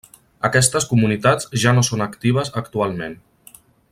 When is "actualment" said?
2.65-3.17